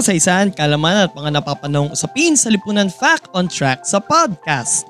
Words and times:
kasaysayan, 0.00 0.48
kalaman 0.48 1.04
at 1.04 1.12
mga 1.12 1.36
napapanahong 1.36 1.92
usapin 1.92 2.32
sa 2.32 2.48
Lipunan 2.48 2.88
Fact 2.88 3.28
on 3.36 3.44
Track 3.44 3.84
sa 3.84 4.00
podcast. 4.00 4.88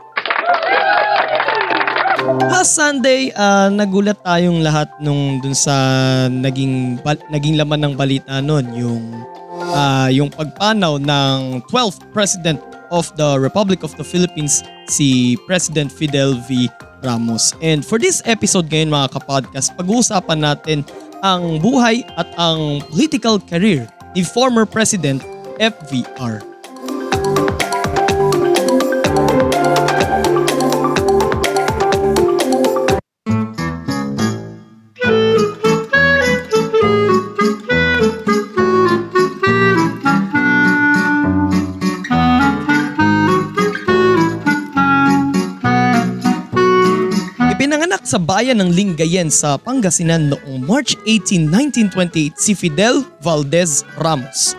Last 2.46 2.78
Sunday, 2.78 3.34
ah, 3.34 3.66
nagulat 3.66 4.23
tayong 4.23 4.62
lahat 4.62 4.87
nung 5.02 5.42
dun 5.42 5.51
sa 5.51 5.74
naging 6.30 7.02
bal- 7.02 7.27
naging 7.27 7.59
laman 7.59 7.91
ng 7.91 7.95
balita 7.98 8.38
nun, 8.38 8.70
yung 8.70 9.02
ah, 9.74 10.06
yung 10.15 10.30
pagpanaw 10.30 11.02
ng 11.02 11.66
12th 11.66 12.06
President 12.15 12.62
of 12.95 13.10
the 13.18 13.34
Republic 13.34 13.82
of 13.82 13.90
the 13.98 14.06
Philippines, 14.06 14.62
si 14.87 15.34
President 15.42 15.90
Fidel 15.90 16.38
V. 16.46 16.70
Ramos. 17.02 17.56
And 17.65 17.82
for 17.82 17.98
this 17.98 18.20
episode 18.29 18.68
ngayon 18.68 18.92
mga 18.92 19.09
kapodcast, 19.16 19.74
pag-uusapan 19.74 20.38
natin 20.38 20.79
ang 21.24 21.59
buhay 21.59 22.04
at 22.15 22.29
ang 22.37 22.84
political 22.92 23.40
career 23.40 23.88
ni 24.14 24.24
former 24.24 24.66
President 24.66 25.23
FVR. 25.59 26.49
Sa 48.11 48.19
bayan 48.19 48.59
ng 48.59 48.75
Lingayen 48.75 49.30
sa 49.30 49.55
Pangasinan 49.55 50.35
noong 50.35 50.66
March 50.66 50.99
18, 51.07 51.47
1928 51.95 52.35
si 52.35 52.59
Fidel 52.59 53.07
Valdez 53.23 53.87
Ramos. 54.03 54.59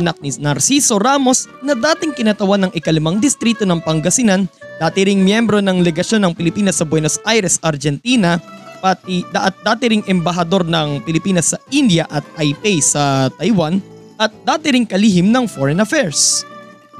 Anak 0.00 0.16
ni 0.24 0.32
Narciso 0.40 0.96
Ramos 0.96 1.44
na 1.60 1.76
dating 1.76 2.16
kinatawan 2.16 2.64
ng 2.64 2.72
ikalimang 2.72 3.20
distrito 3.20 3.68
ng 3.68 3.84
Pangasinan, 3.84 4.48
dati 4.80 5.04
ring 5.04 5.20
miyembro 5.20 5.60
ng 5.60 5.84
legasyon 5.84 6.24
ng 6.24 6.32
Pilipinas 6.32 6.80
sa 6.80 6.88
Buenos 6.88 7.20
Aires, 7.28 7.60
Argentina, 7.60 8.40
pati 8.80 9.28
at 9.36 9.52
dati 9.60 9.92
ring 9.92 10.04
embahador 10.08 10.64
ng 10.64 11.04
Pilipinas 11.04 11.52
sa 11.52 11.60
India 11.68 12.08
at 12.08 12.24
Taipei 12.32 12.80
sa 12.80 13.28
Taiwan, 13.36 13.76
at 14.16 14.32
dati 14.48 14.72
ring 14.72 14.88
kalihim 14.88 15.28
ng 15.28 15.44
Foreign 15.44 15.84
Affairs. 15.84 16.48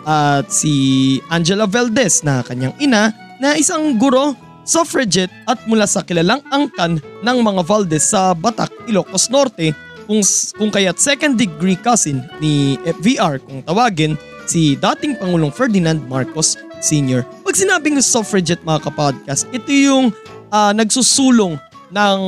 At 0.05 0.53
si 0.53 1.17
Angela 1.33 1.65
Valdez 1.65 2.21
na 2.21 2.45
kanyang 2.45 2.77
ina 2.85 3.17
na 3.41 3.57
isang 3.57 3.97
guro 3.97 4.46
suffragette 4.67 5.33
at 5.47 5.63
mula 5.71 5.87
sa 5.87 6.03
kilalang 6.03 6.43
angkan 6.51 6.99
ng 6.99 7.39
mga 7.41 7.63
Valdez 7.63 8.03
sa 8.03 8.35
Batak, 8.35 8.69
Ilocos 8.91 9.31
Norte 9.31 9.73
kung, 10.11 10.21
kung 10.59 10.71
kaya't 10.75 10.99
second 10.99 11.39
degree 11.39 11.79
cousin 11.79 12.27
ni 12.43 12.77
FVR 12.83 13.39
kung 13.41 13.63
tawagin 13.63 14.19
si 14.51 14.75
dating 14.75 15.15
Pangulong 15.19 15.55
Ferdinand 15.55 16.03
Marcos 16.11 16.59
Sr. 16.83 17.23
Pag 17.47 17.55
sinabing 17.55 18.03
suffragette 18.03 18.67
mga 18.67 18.91
kapodcast, 18.91 19.47
ito 19.55 19.71
yung 19.71 20.11
ah, 20.51 20.75
nagsusulong 20.75 21.59
ng 21.91 22.21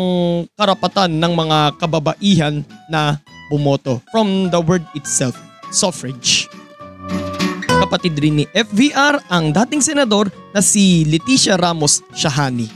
karapatan 0.55 1.19
ng 1.19 1.33
mga 1.35 1.59
kababaihan 1.83 2.63
na 2.87 3.19
bumoto 3.51 3.99
from 4.15 4.53
the 4.55 4.61
word 4.61 4.85
itself, 4.95 5.35
suffrage. 5.75 6.38
Kapatid 7.89 8.21
rin 8.21 8.37
ni 8.37 8.45
FVR 8.53 9.33
ang 9.33 9.49
dating 9.49 9.81
senador 9.81 10.29
na 10.53 10.61
si 10.61 11.09
Leticia 11.09 11.57
Ramos 11.57 12.05
Shahani. 12.13 12.69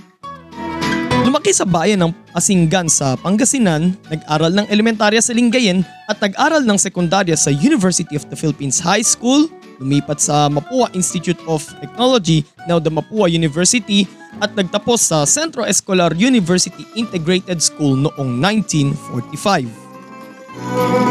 Lumaki 1.28 1.52
sa 1.52 1.68
bayan 1.68 2.08
ng 2.08 2.16
Asinggan 2.32 2.88
sa 2.88 3.12
Pangasinan, 3.20 3.92
nag-aral 4.08 4.56
ng 4.56 4.72
elementarya 4.72 5.20
sa 5.20 5.36
Lingayen 5.36 5.84
at 6.08 6.16
nag-aral 6.16 6.64
ng 6.64 6.80
sekundarya 6.80 7.36
sa 7.36 7.52
University 7.52 8.16
of 8.16 8.24
the 8.32 8.36
Philippines 8.40 8.80
High 8.80 9.04
School, 9.04 9.52
lumipat 9.84 10.16
sa 10.16 10.48
Mapua 10.48 10.88
Institute 10.96 11.44
of 11.44 11.60
Technology, 11.84 12.48
now 12.64 12.80
the 12.80 12.88
Mapua 12.88 13.28
University, 13.28 14.08
at 14.40 14.56
nagtapos 14.56 15.12
sa 15.12 15.28
Centro 15.28 15.60
Escolar 15.68 16.16
University 16.16 16.88
Integrated 16.96 17.60
School 17.60 18.00
noong 18.00 18.40
1945. 18.40 21.01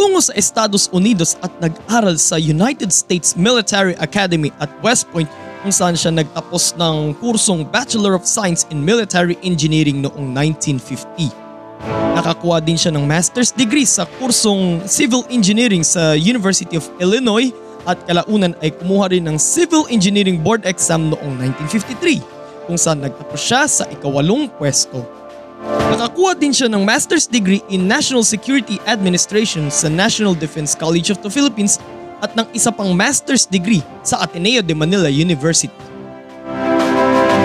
Nagtungo 0.00 0.24
sa 0.24 0.32
Estados 0.32 0.88
Unidos 0.96 1.36
at 1.44 1.52
nag-aral 1.60 2.16
sa 2.16 2.40
United 2.40 2.88
States 2.88 3.36
Military 3.36 3.92
Academy 4.00 4.48
at 4.56 4.72
West 4.80 5.04
Point 5.12 5.28
kung 5.60 5.68
saan 5.68 5.92
siya 5.92 6.08
nagtapos 6.08 6.72
ng 6.80 7.12
kursong 7.20 7.68
Bachelor 7.68 8.16
of 8.16 8.24
Science 8.24 8.64
in 8.72 8.80
Military 8.80 9.36
Engineering 9.44 10.00
noong 10.00 10.32
1950. 10.32 12.16
Nakakuha 12.16 12.64
din 12.64 12.80
siya 12.80 12.96
ng 12.96 13.04
master's 13.04 13.52
degree 13.52 13.84
sa 13.84 14.08
kursong 14.16 14.80
Civil 14.88 15.28
Engineering 15.28 15.84
sa 15.84 16.16
University 16.16 16.80
of 16.80 16.88
Illinois 16.96 17.52
at 17.84 18.00
kalaunan 18.08 18.56
ay 18.64 18.72
kumuha 18.72 19.12
rin 19.12 19.28
ng 19.28 19.36
Civil 19.36 19.84
Engineering 19.92 20.40
Board 20.40 20.64
exam 20.64 21.12
noong 21.12 21.36
1953 21.60 22.64
kung 22.64 22.80
saan 22.80 23.04
nagtapos 23.04 23.36
siya 23.36 23.68
sa 23.68 23.84
ikawalong 23.92 24.48
pwesto. 24.56 25.19
Nakakuha 25.60 26.32
din 26.40 26.56
siya 26.56 26.72
ng 26.72 26.80
master's 26.80 27.28
degree 27.28 27.60
in 27.68 27.84
National 27.84 28.24
Security 28.24 28.80
Administration 28.88 29.68
sa 29.68 29.92
National 29.92 30.32
Defense 30.32 30.72
College 30.72 31.12
of 31.12 31.20
the 31.20 31.28
Philippines 31.28 31.76
at 32.24 32.32
ng 32.32 32.48
isa 32.56 32.72
pang 32.72 32.96
master's 32.96 33.44
degree 33.44 33.84
sa 34.00 34.24
Ateneo 34.24 34.64
de 34.64 34.72
Manila 34.72 35.12
University. 35.12 35.72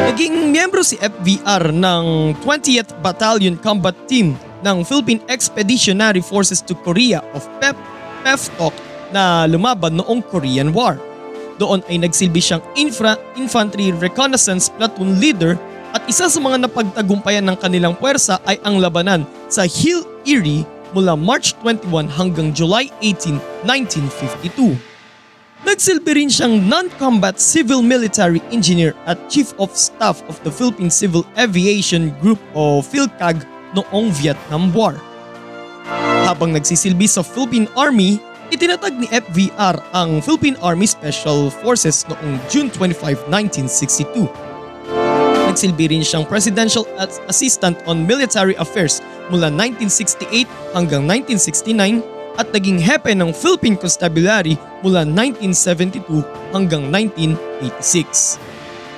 Naging 0.07 0.47
miyembro 0.47 0.79
si 0.79 0.95
FVR 0.95 1.75
ng 1.75 2.35
20th 2.39 2.95
Battalion 3.03 3.59
Combat 3.59 3.95
Team 4.07 4.39
ng 4.63 4.77
Philippine 4.87 5.19
Expeditionary 5.27 6.23
Forces 6.23 6.63
to 6.63 6.71
Korea 6.87 7.19
of 7.35 7.43
PEP, 7.59 7.75
PEFTOC 8.23 8.73
na 9.11 9.43
lumaban 9.43 9.99
noong 9.99 10.23
Korean 10.31 10.71
War. 10.71 10.95
Doon 11.59 11.83
ay 11.91 11.99
nagsilbi 11.99 12.39
siyang 12.39 12.63
infra, 12.79 13.19
Infantry 13.35 13.91
Reconnaissance 13.91 14.71
Platoon 14.71 15.19
Leader 15.19 15.59
at 15.95 16.03
isa 16.11 16.27
sa 16.27 16.39
mga 16.43 16.67
napagtagumpayan 16.67 17.47
ng 17.47 17.55
kanilang 17.55 17.95
puwersa 17.95 18.43
ay 18.43 18.59
ang 18.67 18.83
labanan 18.83 19.23
sa 19.47 19.63
Hill 19.63 20.03
Erie 20.27 20.67
mula 20.91 21.15
March 21.15 21.55
21 21.63 22.11
hanggang 22.11 22.51
July 22.51 22.91
18, 22.99 23.39
1952. 23.63 24.75
Nagsilbi 25.63 26.11
rin 26.13 26.29
siyang 26.29 26.61
non-combat 26.67 27.39
civil 27.39 27.79
military 27.79 28.43
engineer 28.51 28.91
at 29.07 29.17
chief 29.31 29.55
of 29.55 29.71
staff 29.73 30.19
of 30.27 30.35
the 30.43 30.51
Philippine 30.51 30.91
Civil 30.91 31.23
Aviation 31.39 32.11
Group 32.19 32.37
o 32.53 32.83
PhilCAG 32.83 33.47
noong 33.73 34.11
Vietnam 34.19 34.69
War. 34.75 34.99
Habang 36.27 36.53
nagsisilbi 36.53 37.07
sa 37.07 37.23
Philippine 37.23 37.71
Army, 37.73 38.21
itinatag 38.53 38.93
ni 38.99 39.07
FVR 39.09 39.79
ang 39.95 40.21
Philippine 40.21 40.59
Army 40.61 40.85
Special 40.85 41.49
Forces 41.63 42.05
noong 42.11 42.37
June 42.51 42.69
25, 42.69 43.25
1962. 43.31 44.44
Nagsilbi 45.55 45.87
rin 45.87 46.03
siyang 46.03 46.27
Presidential 46.27 46.83
As- 46.99 47.23
Assistant 47.31 47.79
on 47.87 48.03
Military 48.03 48.59
Affairs 48.59 48.99
mula 49.31 49.47
1968 49.47 50.51
hanggang 50.75 51.07
1969 51.07 52.03
at 52.35 52.51
naging 52.51 52.75
hepe 52.75 53.15
ng 53.15 53.31
Philippine 53.31 53.79
Constabulary 53.79 54.59
mula 54.83 55.07
1972 55.07 56.03
hanggang 56.51 56.91
1986. 56.91 58.35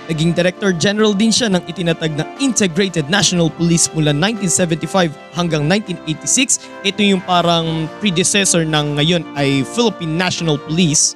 Naging 0.10 0.34
Director 0.34 0.74
General 0.74 1.14
din 1.14 1.30
siya 1.30 1.46
ng 1.54 1.62
itinatag 1.70 2.18
na 2.18 2.26
Integrated 2.42 3.06
National 3.06 3.54
Police 3.54 3.94
mula 3.94 4.10
1975 4.10 5.14
hanggang 5.38 5.62
1986. 5.70 6.58
Ito 6.82 7.06
yung 7.06 7.22
parang 7.22 7.86
predecessor 8.02 8.66
ng 8.66 8.98
ngayon 8.98 9.22
ay 9.38 9.62
Philippine 9.62 10.18
National 10.18 10.58
Police. 10.58 11.14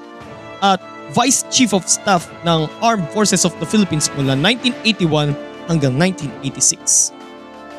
At 0.62 0.91
Vice 1.12 1.44
Chief 1.52 1.72
of 1.76 1.84
Staff 1.88 2.32
ng 2.48 2.72
Armed 2.80 3.08
Forces 3.12 3.44
of 3.44 3.52
the 3.60 3.68
Philippines 3.68 4.08
mula 4.16 4.36
1981 4.40 5.36
hanggang 5.68 5.94
1986. 6.00 7.12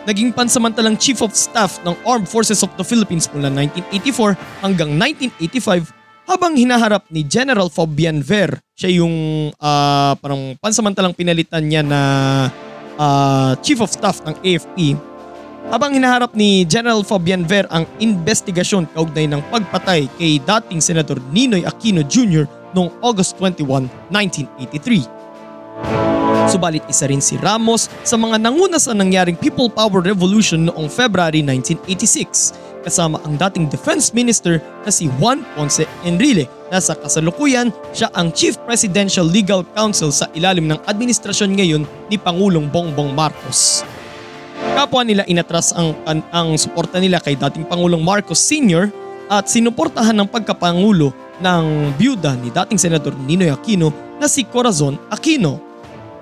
Naging 0.04 0.34
pansamantalang 0.34 0.98
Chief 0.98 1.16
of 1.22 1.32
Staff 1.32 1.80
ng 1.86 1.94
Armed 2.04 2.28
Forces 2.28 2.60
of 2.60 2.70
the 2.76 2.84
Philippines 2.84 3.30
mula 3.32 3.48
1984 3.48 4.36
hanggang 4.60 4.90
1985 4.98 5.94
habang 6.26 6.54
hinaharap 6.54 7.08
ni 7.10 7.24
General 7.24 7.66
Fabian 7.72 8.20
Ver. 8.20 8.58
Siya 8.76 9.02
yung 9.02 9.14
ah, 9.58 10.14
parang 10.18 10.54
pansamantalang 10.58 11.14
pinalitan 11.14 11.64
niya 11.66 11.82
na 11.82 12.00
uh, 12.98 13.52
Chief 13.62 13.78
of 13.80 13.90
Staff 13.90 14.22
ng 14.26 14.36
AFP 14.42 14.98
habang 15.70 15.94
hinaharap 15.94 16.34
ni 16.34 16.66
General 16.66 17.00
Fabian 17.06 17.46
Ver 17.46 17.64
ang 17.70 17.86
investigasyon 18.02 18.90
kaugnay 18.92 19.30
ng 19.30 19.40
pagpatay 19.48 20.10
kay 20.18 20.42
dating 20.42 20.82
Senador 20.82 21.22
Ninoy 21.30 21.62
Aquino 21.62 22.02
Jr. 22.02 22.44
noong 22.74 22.90
August 23.00 23.36
21, 23.40 23.88
1983. 24.10 25.22
Subalit 26.50 26.82
isa 26.90 27.06
rin 27.06 27.22
si 27.22 27.38
Ramos 27.38 27.86
sa 28.02 28.18
mga 28.18 28.36
nanguna 28.42 28.76
sa 28.76 28.92
nangyaring 28.92 29.38
People 29.38 29.70
Power 29.70 30.02
Revolution 30.02 30.66
noong 30.68 30.90
February 30.90 31.40
1986 31.44 32.72
kasama 32.82 33.22
ang 33.22 33.38
dating 33.38 33.70
Defense 33.70 34.10
Minister 34.10 34.58
na 34.82 34.90
si 34.90 35.06
Juan 35.16 35.46
Ponce 35.54 35.86
Enrile 36.02 36.50
na 36.68 36.82
sa 36.82 36.98
kasalukuyan 36.98 37.70
siya 37.94 38.10
ang 38.10 38.34
Chief 38.34 38.58
Presidential 38.66 39.22
Legal 39.22 39.62
Counsel 39.78 40.10
sa 40.10 40.26
ilalim 40.34 40.66
ng 40.66 40.82
administrasyon 40.90 41.54
ngayon 41.54 41.82
ni 42.10 42.18
Pangulong 42.18 42.66
Bongbong 42.66 43.14
Marcos. 43.14 43.86
Kapwa 44.74 45.06
nila 45.06 45.22
inatras 45.30 45.70
ang, 45.72 45.94
ang, 46.04 46.20
ang 46.34 46.48
suporta 46.58 46.98
nila 46.98 47.22
kay 47.22 47.38
dating 47.38 47.70
Pangulong 47.70 48.02
Marcos 48.02 48.42
Sr. 48.42 48.90
at 49.30 49.46
sinuportahan 49.46 50.16
ng 50.18 50.28
pagkapangulo 50.28 51.14
ng 51.40 51.94
byuda 51.96 52.36
ni 52.36 52.52
dating 52.52 52.76
Senador 52.76 53.16
Ninoy 53.16 53.48
Aquino 53.48 53.94
na 54.20 54.28
si 54.28 54.44
Corazon 54.44 55.00
Aquino 55.08 55.72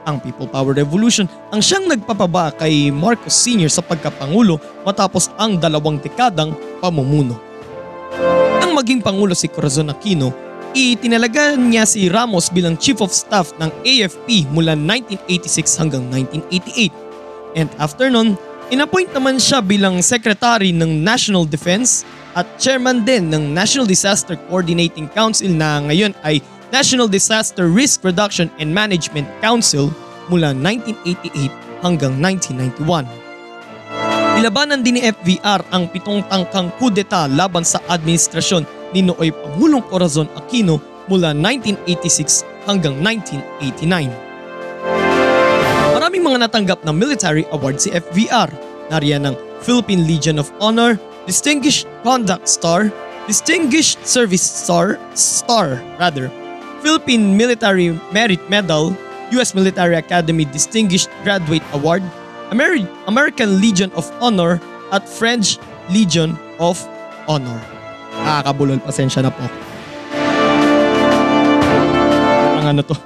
ang 0.08 0.20
People 0.20 0.48
Power 0.48 0.72
Revolution 0.72 1.28
ang 1.52 1.60
siyang 1.60 1.88
nagpapaba 1.88 2.54
kay 2.56 2.88
Marcos 2.88 3.36
Sr. 3.36 3.68
sa 3.68 3.84
pagkapangulo 3.84 4.56
matapos 4.86 5.28
ang 5.36 5.60
dalawang 5.60 6.00
dekadang 6.00 6.56
pamumuno. 6.80 7.36
Nang 8.60 8.72
maging 8.72 9.04
pangulo 9.04 9.36
si 9.36 9.46
Corazon 9.46 9.92
Aquino, 9.92 10.32
itinalaga 10.72 11.58
niya 11.58 11.84
si 11.84 12.08
Ramos 12.08 12.48
bilang 12.48 12.78
Chief 12.78 12.96
of 13.02 13.12
Staff 13.12 13.52
ng 13.58 13.70
AFP 13.84 14.48
mula 14.50 14.72
1986 14.78 15.80
hanggang 15.80 16.04
1988. 16.08 17.58
And 17.58 17.68
after 17.82 18.06
nun, 18.08 18.38
inappoint 18.70 19.10
naman 19.10 19.42
siya 19.42 19.60
bilang 19.60 19.98
Secretary 20.00 20.70
ng 20.70 21.02
National 21.02 21.42
Defense 21.42 22.06
at 22.34 22.46
Chairman 22.60 23.02
din 23.02 23.30
ng 23.30 23.50
National 23.50 23.86
Disaster 23.86 24.38
Coordinating 24.48 25.10
Council 25.10 25.50
na 25.50 25.82
ngayon 25.82 26.14
ay 26.22 26.38
National 26.70 27.10
Disaster 27.10 27.66
Risk 27.66 28.06
Reduction 28.06 28.46
and 28.62 28.70
Management 28.70 29.26
Council 29.42 29.90
mula 30.30 30.54
1988 30.54 31.82
hanggang 31.82 32.14
1991. 32.22 33.06
Nilabanan 34.38 34.86
din 34.86 34.96
ni 34.96 35.02
FVR 35.02 35.66
ang 35.74 35.90
pitong 35.90 36.22
tangkang 36.30 36.70
kudeta 36.78 37.26
laban 37.26 37.66
sa 37.66 37.82
administrasyon 37.90 38.62
ni 38.94 39.02
Nooy 39.02 39.34
Pangulong 39.34 39.82
Corazon 39.90 40.30
Aquino 40.38 40.78
mula 41.10 41.34
1986 41.34 42.46
hanggang 42.70 42.94
1989. 43.02 44.06
Maraming 45.98 46.22
mga 46.22 46.38
natanggap 46.46 46.80
na 46.86 46.94
military 46.94 47.42
award 47.50 47.82
si 47.82 47.90
FVR. 47.90 48.46
Nariyan 48.90 49.26
ng 49.30 49.34
Philippine 49.60 50.06
Legion 50.06 50.38
of 50.38 50.50
Honor, 50.62 50.96
Distinguished 51.26 51.86
Conduct 52.02 52.48
Star, 52.48 52.92
Distinguished 53.26 54.06
Service 54.06 54.42
Star, 54.42 54.98
Star 55.14 55.78
rather, 56.00 56.30
Philippine 56.82 57.36
Military 57.36 57.92
Merit 58.12 58.40
Medal, 58.48 58.96
U.S. 59.36 59.54
Military 59.54 59.96
Academy 59.96 60.44
Distinguished 60.44 61.08
Graduate 61.22 61.62
Award, 61.72 62.02
Ameri- 62.50 62.88
American 63.06 63.60
Legion 63.60 63.92
of 63.92 64.10
Honor 64.18 64.58
at 64.90 65.06
French 65.06 65.58
Legion 65.92 66.34
of 66.58 66.80
Honor. 67.28 67.60
Nakakabulol, 68.26 68.82
pasensya 68.82 69.22
na 69.22 69.30
po. 69.30 69.44
Ang 72.58 72.74
ano 72.74 72.82
to? 72.82 72.96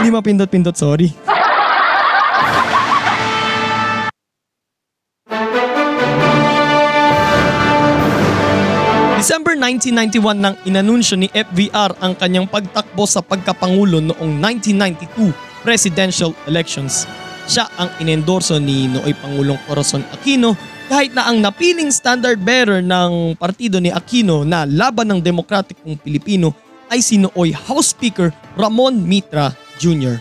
Hindi 0.00 0.10
mapindot-pindot, 0.10 0.74
sorry. 0.74 1.12
1991 9.78 10.42
nang 10.42 10.56
inanunsyo 10.66 11.14
ni 11.14 11.30
FVR 11.30 11.94
ang 12.02 12.18
kanyang 12.18 12.50
pagtakbo 12.50 13.06
sa 13.06 13.22
pagkapangulo 13.22 14.02
noong 14.02 14.32
1992 14.66 15.30
presidential 15.62 16.34
elections. 16.50 17.06
Siya 17.46 17.70
ang 17.78 17.86
inendorso 18.02 18.58
ni 18.58 18.90
nooy 18.90 19.14
Pangulong 19.14 19.58
Corazon 19.70 20.02
Aquino 20.10 20.58
kahit 20.90 21.14
na 21.14 21.30
ang 21.30 21.38
napiling 21.38 21.94
standard 21.94 22.42
bearer 22.42 22.82
ng 22.82 23.38
partido 23.38 23.78
ni 23.78 23.94
Aquino 23.94 24.42
na 24.42 24.66
laban 24.66 25.06
ng 25.14 25.20
demokratikong 25.22 25.94
Pilipino 26.02 26.50
ay 26.90 26.98
si 26.98 27.22
nooy 27.22 27.54
House 27.54 27.94
Speaker 27.94 28.34
Ramon 28.58 28.98
Mitra 29.06 29.54
Jr. 29.78 30.18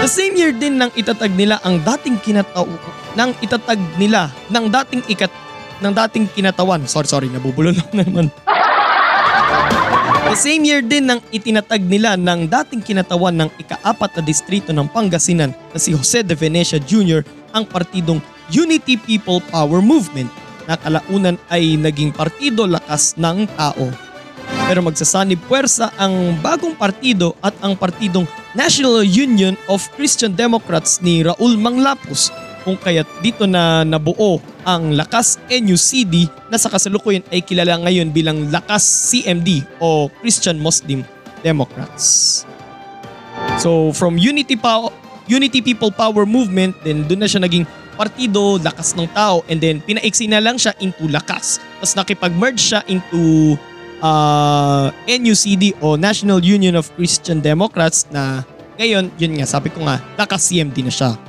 The 0.00 0.08
same 0.08 0.32
year 0.40 0.56
din 0.56 0.80
nang 0.80 0.88
itatag 0.96 1.36
nila 1.36 1.60
ang 1.60 1.84
dating 1.84 2.16
kinatao 2.24 2.72
nang 3.12 3.36
itatag 3.44 3.76
nila 4.00 4.32
ng 4.48 4.64
dating 4.72 5.04
ikat 5.12 5.28
ng 5.82 5.92
dating 6.06 6.26
kinatawan. 6.32 6.84
Sorry, 6.86 7.08
sorry, 7.08 7.28
nabubulol 7.30 7.74
na 7.74 7.84
naman. 8.02 8.28
The 10.28 10.36
same 10.36 10.68
year 10.68 10.84
din 10.84 11.08
nang 11.08 11.24
itinatag 11.32 11.80
nila 11.80 12.12
ng 12.20 12.52
dating 12.52 12.84
kinatawan 12.84 13.32
ng 13.32 13.50
ikaapat 13.56 14.20
na 14.20 14.22
distrito 14.22 14.76
ng 14.76 14.84
Pangasinan 14.92 15.56
na 15.72 15.78
si 15.80 15.96
Jose 15.96 16.20
de 16.20 16.36
Venecia 16.36 16.76
Jr. 16.76 17.24
ang 17.56 17.64
partidong 17.64 18.20
Unity 18.52 19.00
People 19.00 19.40
Power 19.48 19.80
Movement 19.80 20.28
na 20.68 20.76
kalaunan 20.76 21.40
ay 21.48 21.80
naging 21.80 22.12
partido 22.12 22.68
lakas 22.68 23.16
ng 23.16 23.48
tao. 23.56 23.88
Pero 24.68 24.84
magsasanib 24.84 25.40
puwersa 25.48 25.96
ang 25.96 26.36
bagong 26.44 26.76
partido 26.76 27.32
at 27.40 27.56
ang 27.64 27.72
partidong 27.72 28.28
National 28.52 29.00
Union 29.00 29.56
of 29.64 29.88
Christian 29.96 30.36
Democrats 30.36 31.00
ni 31.00 31.24
Raul 31.24 31.56
Manglapus 31.56 32.28
kung 32.68 32.76
kaya't 32.76 33.08
dito 33.24 33.48
na 33.48 33.80
nabuo 33.80 34.44
ang 34.68 34.92
Lakas 34.92 35.40
NUCD 35.48 36.28
na 36.52 36.60
sa 36.60 36.68
kasalukuyan 36.68 37.24
ay 37.32 37.40
kilala 37.40 37.80
ngayon 37.80 38.12
bilang 38.12 38.52
Lakas 38.52 38.84
CMD 38.84 39.64
o 39.80 40.12
Christian 40.20 40.60
Muslim 40.60 41.00
Democrats. 41.40 42.44
So 43.56 43.96
from 43.96 44.20
Unity, 44.20 44.60
pa- 44.60 44.92
Unity 45.24 45.64
People 45.64 45.88
Power 45.88 46.28
Movement, 46.28 46.76
then 46.84 47.08
doon 47.08 47.24
na 47.24 47.28
siya 47.30 47.40
naging 47.40 47.64
partido, 47.96 48.60
lakas 48.60 48.92
ng 48.92 49.08
tao, 49.16 49.40
and 49.48 49.64
then 49.64 49.80
pinaiksi 49.80 50.28
na 50.28 50.44
lang 50.44 50.60
siya 50.60 50.76
into 50.84 51.08
lakas. 51.08 51.56
Tapos 51.80 51.96
nakipag-merge 51.96 52.60
siya 52.60 52.80
into 52.84 53.56
uh, 54.04 54.92
NUCD 55.08 55.80
o 55.80 55.96
National 55.96 56.44
Union 56.44 56.76
of 56.76 56.92
Christian 56.94 57.40
Democrats 57.40 58.04
na 58.12 58.44
ngayon, 58.78 59.10
yun 59.18 59.32
nga, 59.40 59.46
sabi 59.48 59.72
ko 59.74 59.82
nga, 59.82 59.98
lakas 60.14 60.52
CMD 60.52 60.86
na 60.86 60.92
siya. 60.92 61.27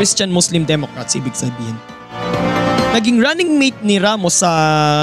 Christian 0.00 0.32
Muslim 0.32 0.64
Democrats 0.64 1.12
ibig 1.12 1.36
sabihin. 1.36 1.76
Naging 2.96 3.20
running 3.20 3.60
mate 3.60 3.76
ni 3.84 4.00
Ramos 4.00 4.40
sa 4.40 4.48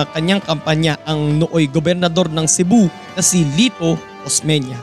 kanyang 0.09 0.41
kampanya 0.41 0.97
ang 1.05 1.37
nooy 1.37 1.69
gobernador 1.69 2.25
ng 2.33 2.49
Cebu 2.49 2.89
na 3.13 3.21
si 3.21 3.45
Lito 3.53 3.93
Osmeña. 4.25 4.81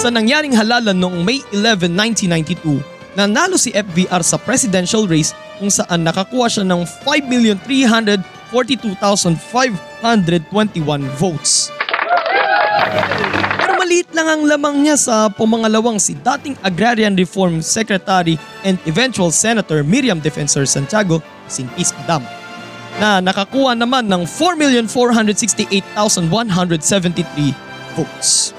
Sa 0.00 0.08
nangyaring 0.08 0.56
halalan 0.56 0.96
noong 0.96 1.28
May 1.28 1.44
11, 1.52 1.92
1992, 1.92 2.80
nanalo 3.12 3.60
si 3.60 3.68
FVR 3.76 4.24
sa 4.24 4.40
presidential 4.40 5.04
race 5.04 5.36
kung 5.60 5.68
saan 5.68 6.08
nakakuha 6.08 6.48
siya 6.48 6.64
ng 6.64 6.80
5,342,521 8.48 11.04
votes. 11.20 11.68
Maliit 13.92 14.08
lang 14.16 14.24
ang 14.24 14.48
lamang 14.48 14.88
niya 14.88 14.96
sa 14.96 15.28
pumangalawang 15.28 16.00
si 16.00 16.16
dating 16.16 16.56
Agrarian 16.64 17.12
Reform 17.12 17.60
Secretary 17.60 18.40
and 18.64 18.80
eventual 18.88 19.28
Senator 19.28 19.84
Miriam 19.84 20.16
Defensor 20.16 20.64
Santiago, 20.64 21.20
Sintis 21.44 21.92
Madam, 22.00 22.24
na 22.96 23.20
nakakuha 23.20 23.76
naman 23.76 24.08
ng 24.08 24.24
4,468,173 25.92 25.92
votes. 27.92 28.56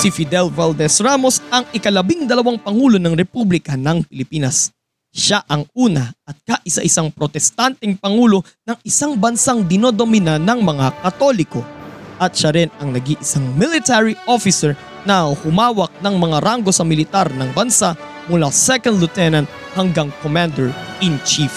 Si 0.00 0.08
Fidel 0.08 0.48
Valdez 0.48 0.96
Ramos 1.04 1.44
ang 1.52 1.68
ikalabing 1.76 2.24
dalawang 2.24 2.56
Pangulo 2.56 2.96
ng 2.96 3.12
Republika 3.20 3.76
ng 3.76 4.08
Pilipinas. 4.08 4.72
Siya 5.12 5.44
ang 5.44 5.68
una 5.76 6.08
at 6.24 6.40
kaisa-isang 6.48 7.12
protestanteng 7.12 8.00
Pangulo 8.00 8.40
ng 8.64 8.80
isang 8.80 9.12
bansang 9.12 9.68
dinodomina 9.68 10.40
ng 10.40 10.64
mga 10.64 11.04
Katoliko. 11.04 11.77
At 12.18 12.34
siya 12.34 12.50
rin 12.50 12.70
ang 12.82 12.90
nag-iisang 12.90 13.54
military 13.54 14.18
officer 14.26 14.74
na 15.06 15.30
humawak 15.30 15.94
ng 16.02 16.14
mga 16.18 16.42
ranggo 16.42 16.74
sa 16.74 16.82
militar 16.82 17.30
ng 17.30 17.54
bansa 17.54 17.94
mula 18.26 18.50
2nd 18.50 18.98
Lieutenant 18.98 19.46
hanggang 19.78 20.10
Commander-in-Chief. 20.20 21.54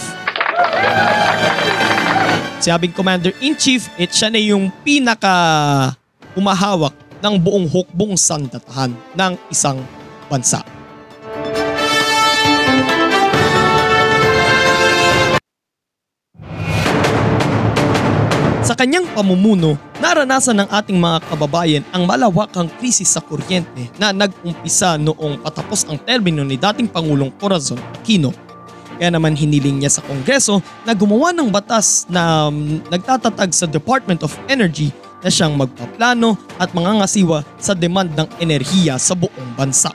Sabing 2.62 2.94
Commander-in-Chief, 2.94 3.90
it 3.98 4.14
siya 4.14 4.30
na 4.30 4.38
yung 4.38 4.70
pinaka 4.86 5.34
humahawak 6.38 6.94
ng 7.22 7.36
buong 7.42 7.66
hukbong 7.66 8.14
sandatahan 8.14 8.94
ng 9.18 9.34
isang 9.50 9.82
bansa. 10.30 10.62
Kanyang 18.82 19.06
pamumuno, 19.14 19.78
naranasan 20.02 20.66
ng 20.66 20.70
ating 20.74 20.98
mga 20.98 21.22
kababayan 21.30 21.86
ang 21.94 22.10
malawakang 22.10 22.66
krisis 22.82 23.14
sa 23.14 23.22
kuryente 23.22 23.94
na 24.02 24.10
nag-umpisa 24.10 24.98
noong 24.98 25.38
patapos 25.38 25.86
ang 25.86 26.02
termino 26.02 26.42
ni 26.42 26.58
dating 26.58 26.90
Pangulong 26.90 27.30
Corazon 27.38 27.78
Aquino. 27.94 28.34
Kaya 28.98 29.14
naman 29.14 29.38
hiniling 29.38 29.86
niya 29.86 29.94
sa 29.94 30.02
Kongreso 30.02 30.66
na 30.82 30.98
gumawa 30.98 31.30
ng 31.30 31.54
batas 31.54 32.10
na 32.10 32.50
mm, 32.50 32.90
nagtatatag 32.90 33.54
sa 33.54 33.70
Department 33.70 34.26
of 34.26 34.34
Energy 34.50 34.90
na 35.22 35.30
siyang 35.30 35.54
magpaplano 35.62 36.34
at 36.58 36.74
mangangasiwa 36.74 37.46
sa 37.62 37.78
demand 37.78 38.18
ng 38.18 38.42
enerhiya 38.42 38.98
sa 38.98 39.14
buong 39.14 39.54
bansa. 39.54 39.94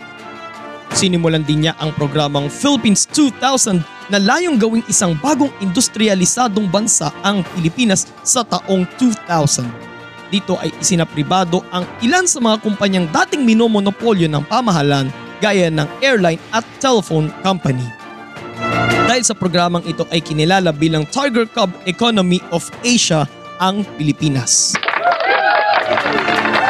Sinimulan 0.94 1.42
din 1.42 1.66
niya 1.66 1.74
ang 1.82 1.90
programang 1.98 2.46
Philippines 2.46 3.10
2000 3.10 3.82
na 4.10 4.18
layong 4.22 4.58
gawing 4.58 4.86
isang 4.86 5.18
bagong 5.18 5.50
industrialisadong 5.62 6.70
bansa 6.70 7.10
ang 7.26 7.42
Pilipinas 7.54 8.06
sa 8.22 8.46
taong 8.46 8.86
2000. 8.98 9.66
Dito 10.30 10.58
ay 10.58 10.75
isinapribado 10.82 11.62
ang 11.70 11.86
ilan 12.02 12.26
sa 12.26 12.42
mga 12.42 12.58
kumpanyang 12.62 13.06
dating 13.10 13.46
minomonopolyo 13.46 14.26
ng 14.26 14.42
pamahalan 14.50 15.10
gaya 15.38 15.70
ng 15.70 15.86
airline 16.02 16.40
at 16.50 16.66
telephone 16.82 17.30
company. 17.46 17.84
Dahil 19.06 19.22
sa 19.22 19.38
programang 19.38 19.86
ito 19.86 20.02
ay 20.10 20.18
kinilala 20.18 20.75
bilang 20.75 21.06
Tiger 21.06 21.46
Cub 21.46 21.70
Economy 21.86 22.42
of 22.50 22.66
Asia 22.82 23.28
ang 23.62 23.86
Pilipinas. 23.94 24.75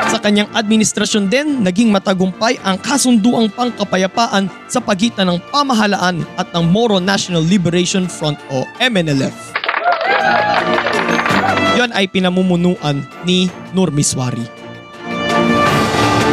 Sa 0.06 0.22
kanyang 0.22 0.46
administrasyon 0.54 1.26
din, 1.26 1.66
naging 1.66 1.90
matagumpay 1.90 2.62
ang 2.62 2.78
kasunduang 2.78 3.50
pangkapayapaan 3.50 4.46
sa 4.70 4.78
pagitan 4.78 5.26
ng 5.26 5.38
pamahalaan 5.50 6.22
at 6.38 6.46
ng 6.54 6.64
Moro 6.70 7.02
National 7.02 7.42
Liberation 7.42 8.06
Front 8.06 8.38
o 8.54 8.62
MNLF. 8.78 9.34
Yon 11.76 11.90
ay 11.92 12.06
pinamumunuan 12.08 13.02
ni 13.26 13.50
Nur 13.74 13.90
Miswari. 13.90 14.46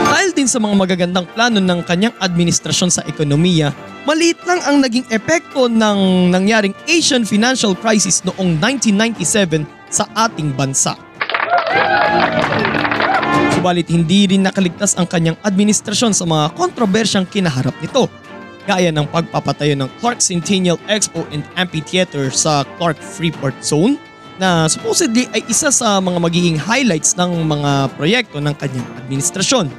Dahil 0.07 0.31
din 0.31 0.47
sa 0.47 0.61
mga 0.61 0.75
magagandang 0.77 1.27
plano 1.35 1.59
ng 1.59 1.83
kanyang 1.83 2.15
administrasyon 2.21 2.87
sa 2.93 3.03
ekonomiya, 3.09 3.75
maliit 4.07 4.39
lang 4.47 4.61
ang 4.63 4.79
naging 4.79 5.03
epekto 5.11 5.67
ng 5.67 6.29
nangyaring 6.31 6.71
Asian 6.87 7.27
financial 7.27 7.75
crisis 7.75 8.23
noong 8.23 8.55
1997 8.61 9.67
sa 9.91 10.07
ating 10.15 10.55
bansa. 10.55 10.95
Subalit 13.63 13.87
hindi 13.87 14.27
rin 14.27 14.43
nakaligtas 14.43 14.91
ang 14.99 15.07
kanyang 15.07 15.39
administrasyon 15.39 16.11
sa 16.11 16.27
mga 16.27 16.51
kontrobersyang 16.59 17.23
kinaharap 17.23 17.71
nito 17.79 18.11
gaya 18.67 18.91
ng 18.91 19.07
pagpapatayo 19.07 19.71
ng 19.79 19.87
Clark 20.03 20.19
Centennial 20.19 20.75
Expo 20.91 21.23
and 21.31 21.47
Amphitheater 21.55 22.27
sa 22.27 22.67
Clark 22.75 22.99
Freeport 22.99 23.55
Zone 23.63 23.95
na 24.35 24.67
supposedly 24.67 25.31
ay 25.31 25.47
isa 25.47 25.71
sa 25.71 26.03
mga 26.03 26.19
magiging 26.19 26.59
highlights 26.59 27.15
ng 27.15 27.39
mga 27.47 27.95
proyekto 27.95 28.43
ng 28.43 28.51
kanyang 28.59 28.83
administrasyon. 29.07 29.71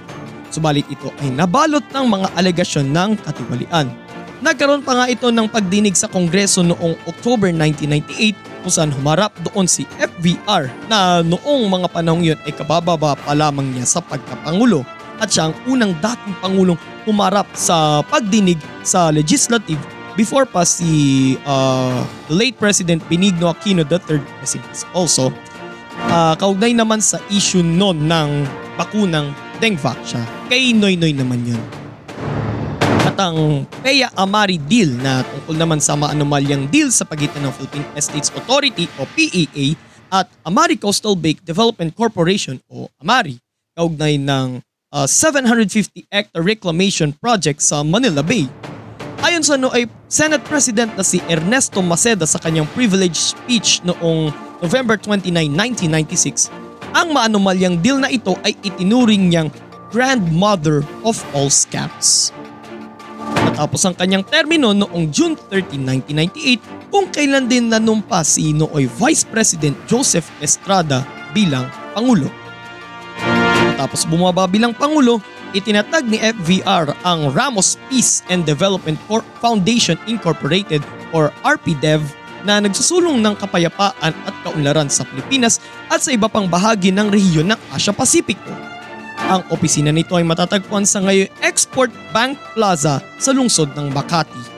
Subalit 0.49 0.89
ito 0.89 1.13
ay 1.21 1.37
nabalot 1.37 1.85
ng 1.93 2.07
mga 2.09 2.41
alegasyon 2.41 2.89
ng 2.89 3.21
katiwalian. 3.21 3.93
Nagkaroon 4.41 4.81
pa 4.81 4.97
nga 4.97 5.13
ito 5.13 5.29
ng 5.29 5.45
pagdinig 5.45 5.93
sa 5.93 6.09
Kongreso 6.09 6.65
noong 6.65 7.05
October 7.05 7.53
1998 7.53 8.54
saan 8.71 8.93
humarap 8.93 9.33
doon 9.41 9.69
si 9.69 9.89
FVR 9.97 10.69
na 10.89 11.21
noong 11.25 11.69
mga 11.69 11.89
panahong 11.93 12.25
yun 12.25 12.39
ay 12.45 12.53
kabababa 12.53 13.17
pa 13.17 13.33
lamang 13.33 13.73
niya 13.73 13.89
sa 13.89 14.01
pagkapangulo 14.05 14.85
at 15.21 15.31
siya 15.31 15.51
ang 15.51 15.55
unang 15.71 15.93
dating 15.99 16.35
pangulong 16.43 16.79
humarap 17.05 17.47
sa 17.55 18.03
pagdinig 18.09 18.59
sa 18.83 19.13
legislative 19.15 19.81
before 20.19 20.47
pa 20.47 20.63
si 20.63 21.35
uh, 21.45 22.03
the 22.31 22.35
late 22.35 22.57
President 22.59 23.03
Benigno 23.11 23.51
Aquino 23.51 23.83
III 23.87 24.23
President 24.41 24.75
also 24.95 25.31
uh, 26.11 26.35
kaugnay 26.39 26.75
naman 26.75 27.03
sa 27.03 27.19
issue 27.31 27.63
noon 27.63 28.07
ng 28.07 28.31
bakunang 28.75 29.31
Dengvac 29.63 29.97
siya. 30.03 30.23
Kay 30.51 30.75
Noy 30.75 30.99
Noy 30.99 31.15
naman 31.15 31.47
yun. 31.47 31.84
At 33.15 33.31
ang 33.31 33.63
PEA 33.87 34.11
Amari 34.19 34.59
Deal 34.59 34.91
na 34.99 35.23
tungkol 35.23 35.55
naman 35.55 35.79
sa 35.79 35.95
maanumalyang 35.95 36.67
deal 36.67 36.91
sa 36.91 37.07
pagitan 37.07 37.47
ng 37.47 37.55
Philippine 37.55 37.87
Estates 37.95 38.35
Authority 38.35 38.91
o 38.99 39.07
PEA 39.15 39.79
at 40.11 40.27
Amari 40.43 40.75
Coastal 40.75 41.15
Bay 41.15 41.39
Development 41.39 41.95
Corporation 41.95 42.59
o 42.67 42.91
Amari 42.99 43.39
kaugnay 43.79 44.19
ng 44.19 44.59
uh, 44.91 45.07
750 45.07 46.11
hectare 46.11 46.43
reclamation 46.43 47.15
project 47.15 47.63
sa 47.63 47.87
Manila 47.87 48.19
Bay. 48.19 48.51
Ayon 49.23 49.47
sa 49.47 49.55
nooy 49.55 49.87
Senate 50.11 50.43
President 50.51 50.91
na 50.99 51.07
si 51.07 51.23
Ernesto 51.31 51.87
Maceda 51.87 52.27
sa 52.27 52.43
kanyang 52.43 52.67
privilege 52.75 53.31
speech 53.31 53.79
noong 53.87 54.35
November 54.59 54.99
29, 54.99 55.31
1996, 55.55 56.51
ang 56.91 57.15
maanumalyang 57.15 57.79
deal 57.79 58.03
na 58.03 58.11
ito 58.11 58.35
ay 58.43 58.59
itinuring 58.67 59.31
niyang 59.31 59.55
grandmother 59.95 60.83
of 61.07 61.23
all 61.31 61.47
scams. 61.47 62.35
Matapos 63.55 63.87
ang 63.87 63.95
kanyang 63.95 64.27
termino 64.27 64.75
noong 64.75 65.15
June 65.15 65.39
13, 65.39 65.79
1998 66.11 66.91
kung 66.91 67.07
kailan 67.07 67.47
din 67.47 67.71
nanumpa 67.71 68.27
si 68.27 68.51
nooy 68.51 68.91
Vice 68.99 69.23
President 69.23 69.79
Joseph 69.87 70.27
Estrada 70.43 71.07
bilang 71.31 71.71
Pangulo. 71.95 72.27
Matapos 73.71 74.11
bumaba 74.11 74.51
bilang 74.51 74.75
Pangulo, 74.75 75.23
itinatag 75.55 76.03
ni 76.03 76.19
FVR 76.19 76.99
ang 77.07 77.31
Ramos 77.31 77.79
Peace 77.87 78.27
and 78.27 78.43
Development 78.43 78.99
Foundation 79.39 80.03
Incorporated 80.11 80.83
or 81.15 81.31
RPDEV 81.47 82.03
na 82.43 82.59
nagsusulong 82.59 83.23
ng 83.23 83.39
kapayapaan 83.39 84.19
at 84.27 84.35
kaunlaran 84.43 84.91
sa 84.91 85.07
Pilipinas 85.07 85.63
at 85.95 86.03
sa 86.03 86.11
iba 86.11 86.27
pang 86.27 86.51
bahagi 86.51 86.91
ng 86.91 87.07
rehiyon 87.07 87.55
ng 87.55 87.61
Asia 87.71 87.95
Pasipiko. 87.95 88.74
Ang 89.25 89.41
opisina 89.49 89.89
nito 89.89 90.13
ay 90.21 90.25
matatagpuan 90.27 90.85
sa 90.85 91.01
ngayon 91.01 91.33
Export 91.41 91.89
Bank 92.13 92.37
Plaza 92.53 93.01
sa 93.17 93.31
lungsod 93.33 93.73
ng 93.73 93.89
Makati. 93.89 94.53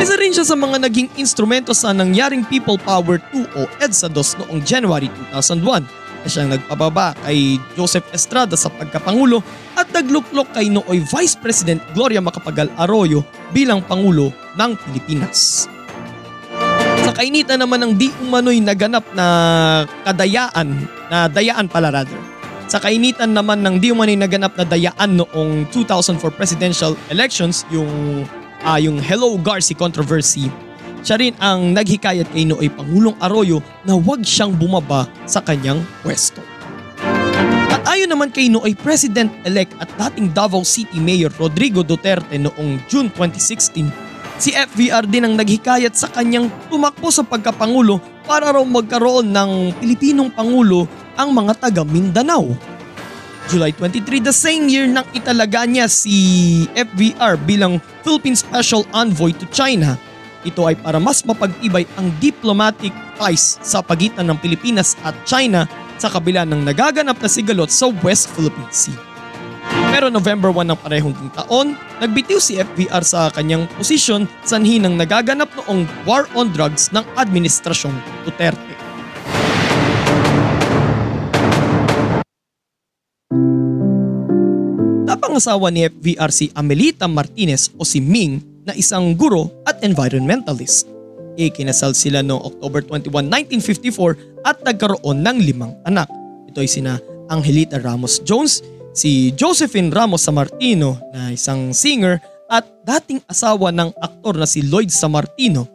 Isa 0.00 0.16
rin 0.16 0.32
siya 0.32 0.48
sa 0.48 0.56
mga 0.56 0.80
naging 0.80 1.12
instrumento 1.20 1.76
sa 1.76 1.92
nangyaring 1.92 2.40
People 2.48 2.80
Power 2.80 3.20
2 3.36 3.44
o 3.52 3.68
EDSA 3.84 4.08
2 4.08 4.40
noong 4.44 4.60
January 4.64 5.12
2001 5.28 5.84
na 6.24 6.28
siyang 6.28 6.50
nagpababa 6.56 7.12
kay 7.28 7.60
Joseph 7.76 8.08
Estrada 8.16 8.56
sa 8.56 8.72
pagkapangulo 8.72 9.44
at 9.76 9.92
nagluklok 9.92 10.56
kay 10.56 10.72
nooy 10.72 11.04
Vice 11.04 11.36
President 11.36 11.84
Gloria 11.92 12.24
Macapagal 12.24 12.72
Arroyo 12.80 13.28
bilang 13.52 13.84
Pangulo 13.84 14.32
ng 14.56 14.72
Pilipinas. 14.88 15.68
Sa 17.04 17.12
kainitan 17.12 17.60
naman 17.60 17.84
ng 17.84 17.92
di 17.92 18.08
umano'y 18.24 18.58
naganap 18.64 19.04
na 19.12 19.26
kadayaan, 20.02 20.68
na 21.12 21.28
dayaan 21.28 21.68
pala 21.68 21.92
rather. 21.92 22.35
Sa 22.66 22.82
kainitan 22.82 23.30
naman 23.30 23.62
ng 23.62 23.78
di 23.78 23.94
umano'y 23.94 24.18
naganap 24.18 24.58
na 24.58 24.66
dayaan 24.66 25.22
noong 25.22 25.70
2004 25.70 26.18
presidential 26.34 26.98
elections, 27.14 27.62
yung, 27.70 28.26
uh, 28.66 28.78
yung 28.82 28.98
Hello 28.98 29.38
Garci 29.38 29.70
controversy, 29.70 30.50
siya 31.06 31.14
rin 31.14 31.30
ang 31.38 31.78
naghikayat 31.78 32.26
kay 32.34 32.42
Nooy 32.42 32.66
Pangulong 32.66 33.14
Arroyo 33.22 33.62
na 33.86 33.94
huwag 33.94 34.26
siyang 34.26 34.50
bumaba 34.50 35.06
sa 35.30 35.38
kanyang 35.46 35.78
pwesto. 36.02 36.42
At 37.70 37.86
ayon 37.86 38.10
naman 38.10 38.34
kay 38.34 38.50
Nooy 38.50 38.74
President-elect 38.74 39.78
at 39.78 39.86
dating 39.94 40.34
Davao 40.34 40.66
City 40.66 40.98
Mayor 40.98 41.30
Rodrigo 41.38 41.86
Duterte 41.86 42.34
noong 42.34 42.82
June 42.90 43.06
2016, 43.14 44.42
si 44.42 44.50
FVR 44.50 45.06
din 45.06 45.22
ang 45.22 45.38
naghikayat 45.38 45.94
sa 45.94 46.10
kanyang 46.10 46.50
tumakbo 46.66 47.14
sa 47.14 47.22
pagkapangulo 47.22 48.02
para 48.26 48.50
raw 48.50 48.64
magkaroon 48.66 49.30
ng 49.30 49.50
Pilipinong 49.78 50.34
Pangulo 50.34 51.05
ang 51.16 51.32
mga 51.32 51.52
taga 51.56 51.82
Mindanao. 51.82 52.52
July 53.50 53.70
23 53.72 54.26
the 54.26 54.34
same 54.34 54.66
year 54.66 54.90
nang 54.90 55.06
italaga 55.14 55.66
niya 55.66 55.86
si 55.86 56.66
FVR 56.74 57.38
bilang 57.42 57.78
Philippine 58.02 58.34
Special 58.34 58.82
Envoy 58.90 59.30
to 59.34 59.46
China 59.54 59.94
ito 60.46 60.62
ay 60.62 60.78
para 60.78 61.02
mas 61.02 61.26
mapag-ibay 61.26 61.82
ang 61.98 62.06
diplomatic 62.22 62.94
ties 63.18 63.58
sa 63.66 63.82
pagitan 63.82 64.30
ng 64.30 64.38
Pilipinas 64.38 64.94
at 65.02 65.18
China 65.26 65.66
sa 65.98 66.06
kabila 66.06 66.46
ng 66.46 66.62
nagaganap 66.62 67.18
na 67.18 67.26
sigalot 67.26 67.66
sa 67.66 67.90
West 68.06 68.30
Philippine 68.38 68.70
Sea. 68.70 68.94
Pero 69.90 70.06
November 70.06 70.54
1 70.54 70.70
ng 70.70 70.78
parehong 70.78 71.16
taon, 71.34 71.74
nagbitiw 71.98 72.38
si 72.38 72.62
FBR 72.62 73.02
sa 73.02 73.26
kanyang 73.34 73.66
posisyon 73.74 74.30
sanhi 74.46 74.78
ng 74.78 74.94
nagaganap 74.94 75.50
noong 75.58 75.82
war 76.06 76.30
on 76.38 76.54
drugs 76.54 76.94
ng 76.94 77.02
Administrasyong 77.18 77.96
Duterte. 78.22 78.75
Napangasawa 85.26 85.74
ni 85.74 85.82
FVR 85.82 86.30
si 86.30 86.54
Amelita 86.54 87.10
Martinez 87.10 87.74
o 87.74 87.82
si 87.82 87.98
Ming 87.98 88.38
na 88.62 88.70
isang 88.78 89.10
guro 89.10 89.50
at 89.66 89.82
environmentalist. 89.82 90.86
Ikinasal 91.34 91.98
sila 91.98 92.22
noong 92.22 92.46
October 92.46 92.78
21, 92.86 93.26
1954 93.58 94.46
at 94.46 94.62
nagkaroon 94.62 95.26
ng 95.26 95.36
limang 95.42 95.74
anak. 95.82 96.06
Ito 96.46 96.62
ay 96.62 96.70
sina 96.70 97.02
Angelita 97.26 97.82
Ramos 97.82 98.22
Jones, 98.22 98.62
si 98.94 99.34
Josephine 99.34 99.90
Ramos 99.90 100.22
Samartino 100.22 100.94
na 101.10 101.34
isang 101.34 101.74
singer 101.74 102.22
at 102.46 102.62
dating 102.86 103.18
asawa 103.26 103.74
ng 103.74 103.98
aktor 103.98 104.38
na 104.38 104.46
si 104.46 104.62
Lloyd 104.62 104.94
Samartino. 104.94 105.66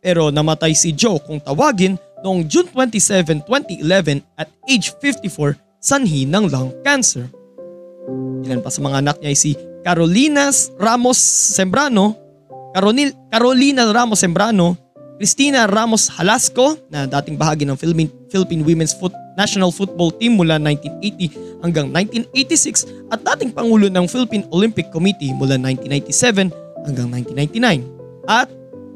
Pero 0.00 0.32
namatay 0.32 0.72
si 0.72 0.96
Joe 0.96 1.20
kung 1.20 1.44
tawagin 1.44 2.00
noong 2.24 2.48
June 2.48 2.72
27, 2.72 3.44
2011 3.52 4.24
at 4.40 4.48
age 4.64 4.96
54 4.96 5.60
sanhi 5.76 6.24
ng 6.24 6.48
lung 6.48 6.72
cancer. 6.80 7.28
Ilan 8.44 8.60
pa 8.60 8.68
sa 8.68 8.84
mga 8.84 9.00
anak 9.00 9.16
niya 9.20 9.32
ay 9.32 9.38
si 9.38 9.56
Carolina 9.84 10.48
Ramos 10.80 11.16
Sembrano, 11.56 12.16
Caronil, 12.76 13.12
Carolina 13.28 13.88
Ramos 13.88 14.20
Sembrano, 14.20 14.76
Cristina 15.16 15.70
Ramos 15.70 16.10
Halasco 16.10 16.74
na 16.90 17.06
dating 17.06 17.38
bahagi 17.38 17.62
ng 17.64 17.78
Philippine, 17.78 18.10
Philippine 18.28 18.66
Women's 18.66 18.92
Foot, 18.98 19.14
National 19.38 19.70
Football 19.70 20.14
Team 20.18 20.36
mula 20.38 20.58
1980 20.58 21.62
hanggang 21.62 21.86
1986 21.92 23.14
at 23.14 23.20
dating 23.22 23.54
Pangulo 23.54 23.86
ng 23.86 24.06
Philippine 24.10 24.44
Olympic 24.50 24.90
Committee 24.90 25.30
mula 25.32 25.54
1997 25.56 26.50
hanggang 26.84 27.08
1999 27.08 28.28
at 28.28 28.48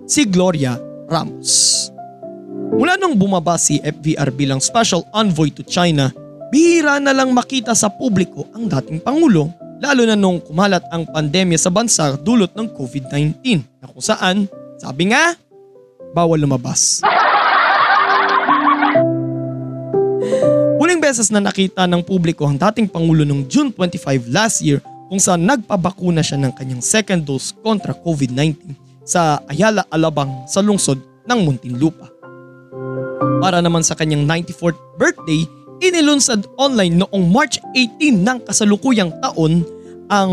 si 0.09 0.27
Gloria 0.27 0.77
Ramos. 1.07 1.89
Mula 2.79 3.01
nung 3.01 3.17
bumaba 3.17 3.57
si 3.57 3.81
FVR 3.81 4.29
bilang 4.35 4.61
Special 4.61 5.07
Envoy 5.17 5.51
to 5.51 5.65
China, 5.65 6.13
bihira 6.49 6.97
na 6.99 7.13
lang 7.13 7.33
makita 7.33 7.77
sa 7.77 7.93
publiko 7.93 8.49
ang 8.57 8.69
dating 8.69 9.01
Pangulo 9.01 9.53
lalo 9.79 10.03
na 10.05 10.19
nung 10.19 10.43
kumalat 10.43 10.83
ang 10.91 11.07
pandemya 11.07 11.59
sa 11.59 11.71
bansa 11.71 12.19
dulot 12.19 12.51
ng 12.55 12.67
COVID-19 12.75 13.63
na 13.79 13.87
kung 13.87 14.03
saan, 14.03 14.37
sabi 14.79 15.15
nga, 15.15 15.39
bawal 16.13 16.43
lumabas. 16.43 17.03
Huling 20.79 21.03
beses 21.03 21.31
na 21.31 21.43
nakita 21.43 21.87
ng 21.87 22.03
publiko 22.03 22.47
ang 22.47 22.59
dating 22.59 22.91
Pangulo 22.91 23.23
noong 23.23 23.47
June 23.47 23.71
25 23.71 24.31
last 24.31 24.63
year 24.63 24.83
kung 25.09 25.23
saan 25.23 25.47
nagpabakuna 25.47 26.21
siya 26.21 26.39
ng 26.43 26.53
kanyang 26.55 26.83
second 26.83 27.23
dose 27.25 27.55
kontra 27.63 27.95
COVID-19 27.97 28.75
sa 29.07 29.41
Ayala 29.49 29.89
Alabang 29.89 30.45
sa 30.45 30.61
lungsod 30.61 31.01
ng 31.25 31.39
Muntinlupa. 31.41 32.13
Para 33.39 33.63
naman 33.63 33.81
sa 33.87 33.97
kanyang 33.97 34.27
94th 34.27 34.77
birthday, 35.01 35.47
inilunsad 35.79 36.47
online 36.59 36.99
noong 37.03 37.31
March 37.31 37.63
18 37.75 38.25
ng 38.25 38.39
kasalukuyang 38.47 39.15
taon 39.23 39.63
ang, 40.11 40.33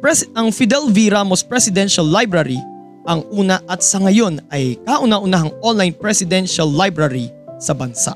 pres- 0.00 0.28
ang 0.32 0.48
Fidel 0.54 0.88
V. 0.88 1.12
Ramos 1.12 1.44
Presidential 1.44 2.06
Library 2.06 2.60
ang 3.08 3.24
una 3.32 3.58
at 3.64 3.80
sa 3.80 3.98
ngayon 3.98 4.44
ay 4.52 4.76
kauna-unahang 4.84 5.52
online 5.64 5.96
presidential 5.96 6.68
library 6.68 7.32
sa 7.56 7.72
bansa. 7.72 8.12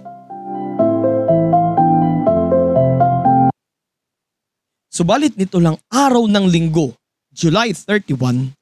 Subalit 4.95 5.35
nito 5.35 5.59
lang 5.59 5.75
araw 5.91 6.31
ng 6.31 6.47
linggo, 6.47 6.95
July 7.35 7.75
31, 7.75 8.55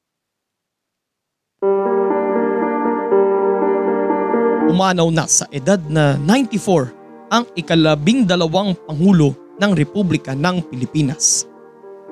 umanaw 4.73 5.13
na 5.13 5.29
sa 5.29 5.45
edad 5.53 5.77
na 5.85 6.17
94 6.17 7.02
ang 7.33 7.49
ikalabing 7.57 8.29
dalawang 8.29 8.77
Pangulo 8.85 9.33
ng 9.57 9.73
Republika 9.73 10.37
ng 10.37 10.61
Pilipinas. 10.69 11.49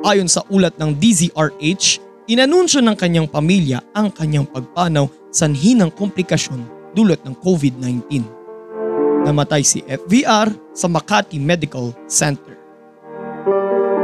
Ayon 0.02 0.26
sa 0.26 0.42
ulat 0.50 0.74
ng 0.82 0.98
DZRH, 0.98 2.02
inanunsyo 2.26 2.82
ng 2.82 2.98
kanyang 2.98 3.30
pamilya 3.30 3.86
ang 3.94 4.10
kanyang 4.10 4.50
pagpanaw 4.50 5.06
sanhi 5.30 5.78
ng 5.78 5.94
komplikasyon 5.94 6.66
dulot 6.98 7.22
ng 7.22 7.38
COVID-19. 7.38 8.26
Namatay 9.22 9.62
si 9.62 9.86
FVR 9.86 10.50
sa 10.74 10.90
Makati 10.90 11.38
Medical 11.38 11.94
Center. 12.10 12.58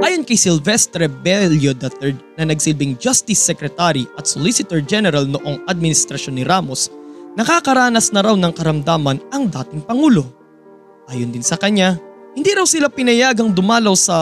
Ayon 0.05 0.21
kay 0.21 0.37
Silvestre 0.37 1.09
Bello 1.09 1.73
III 1.73 2.37
na 2.37 2.53
nagsilbing 2.53 3.01
Justice 3.01 3.41
Secretary 3.41 4.05
at 4.21 4.29
Solicitor 4.29 4.77
General 4.85 5.25
noong 5.25 5.65
administrasyon 5.65 6.37
ni 6.37 6.45
Ramos, 6.45 6.93
nakakaranas 7.33 8.13
na 8.13 8.21
raw 8.21 8.37
ng 8.37 8.53
karamdaman 8.53 9.17
ang 9.33 9.49
dating 9.49 9.81
Pangulo. 9.81 10.36
Ayon 11.07 11.31
din 11.31 11.43
sa 11.43 11.55
kanya, 11.55 11.95
hindi 12.35 12.51
raw 12.51 12.67
sila 12.67 12.91
pinayagang 12.91 13.55
dumalaw 13.55 13.95
sa 13.95 14.15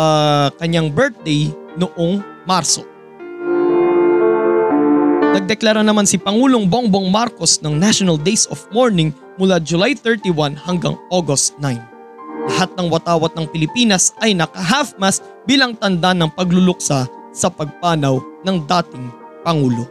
kanyang 0.61 0.93
birthday 0.93 1.49
noong 1.81 2.21
Marso. 2.45 2.85
Nagdeklara 5.33 5.81
naman 5.81 6.05
si 6.05 6.21
Pangulong 6.21 6.69
Bongbong 6.69 7.09
Marcos 7.09 7.57
ng 7.65 7.73
National 7.73 8.21
Days 8.21 8.45
of 8.53 8.61
Mourning 8.69 9.09
mula 9.41 9.57
July 9.57 9.97
31 9.97 10.53
hanggang 10.61 10.93
August 11.09 11.57
9. 11.57 11.73
Lahat 12.53 12.69
ng 12.77 12.87
watawat 12.93 13.33
ng 13.33 13.49
Pilipinas 13.49 14.13
ay 14.21 14.37
naka-half 14.37 14.93
mast 15.01 15.25
bilang 15.49 15.73
tanda 15.73 16.13
ng 16.13 16.29
pagluluksa 16.37 17.09
sa 17.33 17.47
pagpanaw 17.49 18.21
ng 18.45 18.57
dating 18.61 19.09
Pangulo. 19.41 19.89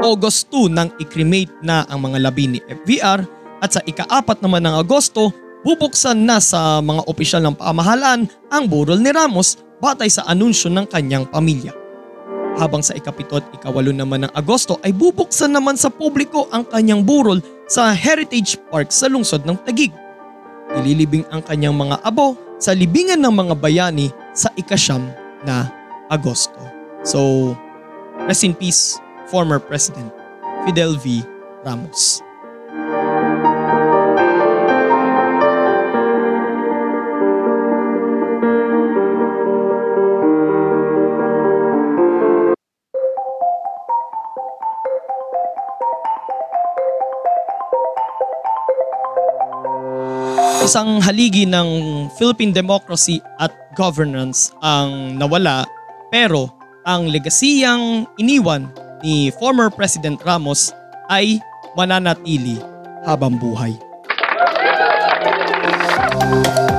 August 0.00 0.48
2 0.48 0.72
nang 0.72 0.88
i-cremate 0.96 1.52
na 1.60 1.84
ang 1.92 2.08
mga 2.08 2.24
labi 2.24 2.56
ni 2.56 2.58
FVR 2.64 3.35
at 3.60 3.76
sa 3.76 3.80
ikaapat 3.84 4.44
naman 4.44 4.64
ng 4.64 4.74
Agosto, 4.76 5.32
bubuksan 5.64 6.28
na 6.28 6.38
sa 6.38 6.78
mga 6.84 7.02
opisyal 7.08 7.42
ng 7.42 7.56
pamahalaan 7.56 8.28
ang 8.52 8.64
burol 8.68 9.00
ni 9.00 9.10
Ramos 9.10 9.58
batay 9.80 10.08
sa 10.08 10.24
anunsyo 10.28 10.68
ng 10.72 10.86
kanyang 10.88 11.26
pamilya. 11.28 11.72
Habang 12.56 12.80
sa 12.80 12.96
ikapito 12.96 13.36
at 13.36 13.44
ikawalo 13.52 13.92
naman 13.92 14.24
ng 14.24 14.32
Agosto 14.32 14.80
ay 14.80 14.92
bubuksan 14.96 15.52
naman 15.52 15.76
sa 15.76 15.92
publiko 15.92 16.48
ang 16.48 16.64
kanyang 16.64 17.04
burol 17.04 17.40
sa 17.68 17.92
Heritage 17.92 18.56
Park 18.72 18.88
sa 18.88 19.12
lungsod 19.12 19.44
ng 19.44 19.60
Taguig. 19.66 19.92
Ililibing 20.72 21.28
ang 21.28 21.44
kanyang 21.44 21.76
mga 21.76 22.00
abo 22.00 22.34
sa 22.56 22.72
libingan 22.72 23.20
ng 23.20 23.34
mga 23.34 23.54
bayani 23.60 24.08
sa 24.32 24.48
ikasyam 24.56 25.04
na 25.44 25.68
Agosto. 26.08 26.56
So, 27.04 27.52
rest 28.24 28.42
in 28.42 28.56
peace, 28.56 28.96
former 29.28 29.60
President 29.60 30.08
Fidel 30.64 30.96
V. 30.96 31.20
Ramos. 31.62 32.25
Isang 50.66 50.98
haligi 50.98 51.46
ng 51.46 51.68
Philippine 52.18 52.50
democracy 52.50 53.22
at 53.38 53.54
governance 53.78 54.50
ang 54.66 55.14
nawala 55.14 55.62
pero 56.10 56.50
ang 56.82 57.06
legasiyang 57.06 58.02
iniwan 58.18 58.66
ni 58.98 59.30
former 59.38 59.70
President 59.70 60.18
Ramos 60.26 60.74
ay 61.06 61.38
mananatili 61.78 62.58
habang 63.06 63.38
buhay. 63.38 63.78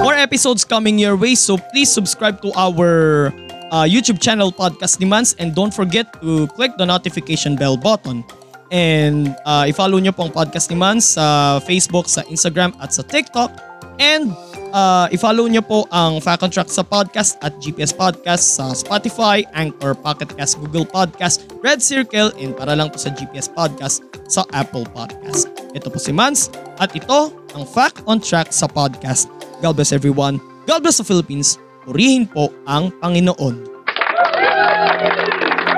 More 0.03 0.19
episodes 0.19 0.67
coming 0.67 0.99
your 0.99 1.15
way 1.15 1.31
so 1.31 1.55
please 1.71 1.87
subscribe 1.87 2.43
to 2.43 2.51
our 2.59 3.31
uh, 3.71 3.87
YouTube 3.87 4.19
channel 4.19 4.51
Podcast 4.51 4.99
Demands 4.99 5.31
and 5.39 5.55
don't 5.55 5.71
forget 5.71 6.11
to 6.19 6.51
click 6.59 6.75
the 6.75 6.83
notification 6.83 7.55
bell 7.55 7.79
button. 7.79 8.27
And 8.67 9.31
uh, 9.47 9.63
i-follow 9.71 9.95
nyo 10.03 10.11
po 10.11 10.27
ang 10.27 10.35
Podcast 10.35 10.67
Demands 10.67 11.15
sa 11.15 11.55
Facebook, 11.63 12.11
sa 12.11 12.27
Instagram 12.27 12.75
at 12.83 12.91
sa 12.91 12.99
TikTok. 12.99 13.66
And 13.97 14.33
uh, 14.73 15.09
i-follow 15.09 15.49
nyo 15.49 15.61
po 15.65 15.89
ang 15.89 16.21
Fact 16.21 16.45
on 16.45 16.51
Track 16.53 16.69
sa 16.69 16.85
podcast 16.85 17.37
at 17.41 17.57
GPS 17.57 17.93
Podcast 17.93 18.57
sa 18.57 18.71
Spotify, 18.73 19.41
Anchor, 19.57 19.97
Pocket 19.97 20.29
Cast, 20.37 20.61
Google 20.61 20.85
Podcast, 20.85 21.49
Red 21.65 21.81
Circle, 21.81 22.33
and 22.37 22.53
para 22.53 22.77
lang 22.77 22.93
po 22.93 22.97
sa 23.01 23.09
GPS 23.13 23.49
Podcast 23.49 24.05
sa 24.29 24.45
Apple 24.53 24.85
Podcast. 24.93 25.49
Ito 25.73 25.89
po 25.89 25.97
si 25.97 26.13
Mans 26.13 26.53
at 26.77 26.93
ito 26.93 27.33
ang 27.57 27.63
Fact 27.65 28.05
on 28.05 28.21
Track 28.21 28.53
sa 28.53 28.69
podcast. 28.69 29.29
God 29.65 29.77
bless 29.77 29.89
everyone. 29.89 30.37
God 30.69 30.85
bless 30.85 31.01
the 31.01 31.07
Philippines. 31.07 31.57
Purihin 31.87 32.27
po 32.27 32.53
ang 32.67 32.91
Panginoon. 32.99 33.77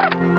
Inyong 0.09 0.38